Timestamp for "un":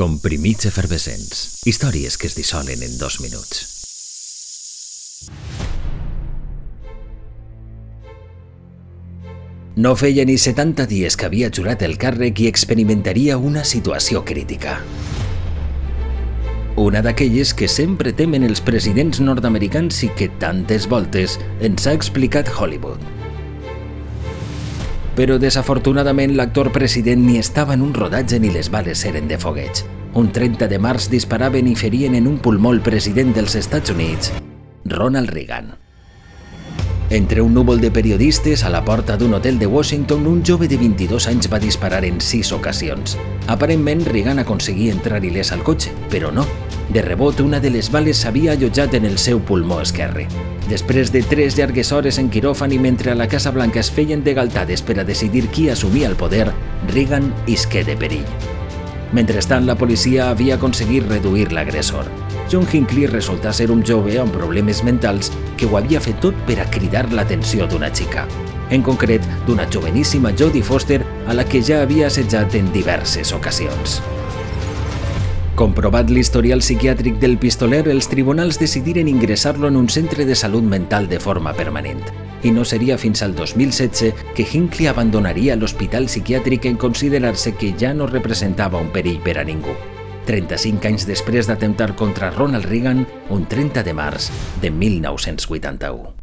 27.82-27.92, 30.14-30.30, 32.26-32.38, 37.42-37.54, 40.28-40.44, 63.74-63.82, 79.76-79.88, 88.80-88.88, 93.28-93.44